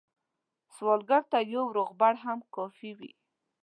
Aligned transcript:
سوالګر 0.75 1.21
ته 1.31 1.39
یو 1.53 1.65
روغبړ 1.77 2.13
هم 2.23 2.39
کافي 2.55 2.91
وي 2.99 3.11